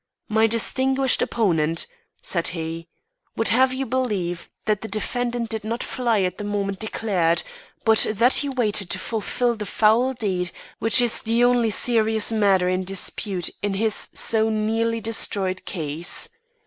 [0.27, 1.85] "My distinguished opponent,"
[2.23, 2.87] said he,
[3.35, 7.43] "would have you believe that the defendant did not fly at the moment declared,
[7.85, 12.67] but that he waited to fulfil the foul deed which is the only serious matter
[12.67, 16.29] in dispute in his so nearly destroyed case.